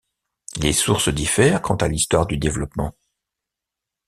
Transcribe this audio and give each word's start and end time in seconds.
Les 0.55 0.73
sources 0.73 1.09
diffèrent 1.09 1.61
quant 1.61 1.75
à 1.75 1.87
l'histoire 1.87 2.25
du 2.25 2.35
développement. 2.35 2.95